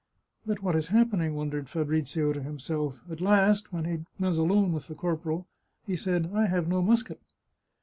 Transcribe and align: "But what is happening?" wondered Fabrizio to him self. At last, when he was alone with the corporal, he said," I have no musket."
"But 0.47 0.63
what 0.63 0.75
is 0.75 0.87
happening?" 0.87 1.35
wondered 1.35 1.69
Fabrizio 1.69 2.33
to 2.33 2.41
him 2.41 2.57
self. 2.57 2.99
At 3.11 3.21
last, 3.21 3.71
when 3.71 3.85
he 3.85 3.99
was 4.19 4.39
alone 4.39 4.71
with 4.71 4.87
the 4.87 4.95
corporal, 4.95 5.45
he 5.85 5.95
said," 5.95 6.31
I 6.33 6.47
have 6.47 6.67
no 6.67 6.81
musket." 6.81 7.21